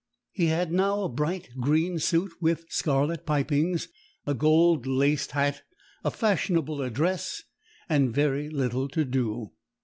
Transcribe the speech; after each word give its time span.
He 0.31 0.47
had 0.47 0.71
now 0.71 1.03
a 1.03 1.09
bright 1.09 1.49
green 1.59 1.99
suit 1.99 2.31
with 2.41 2.65
scarlet 2.69 3.23
pipings, 3.23 3.87
a 4.25 4.33
gold 4.33 4.87
laced 4.87 5.33
hat, 5.33 5.61
a 6.03 6.09
fashionable 6.09 6.81
address, 6.81 7.43
and 7.87 8.11
very 8.11 8.49
little 8.49 8.87
to 8.87 9.05
do. 9.05 9.51